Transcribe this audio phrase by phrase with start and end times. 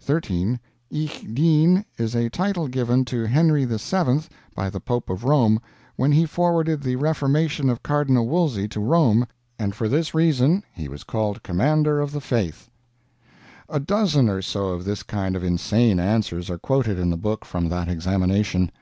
[0.00, 0.58] "13.
[0.90, 4.20] Ich Dien is a title given to Henry VII
[4.54, 5.60] by the Pope of Rome,
[5.96, 9.26] when he forwarded the Reformation of Cardinal Wolsy to Rome,
[9.58, 12.70] and for this reason he was called Commander of the faith."
[13.68, 17.44] A dozen or so of this kind of insane answers are quoted in the book
[17.44, 18.72] from that examination.